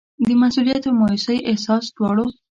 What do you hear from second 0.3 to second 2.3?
مسوولیت او مایوسۍ احساس دواړه.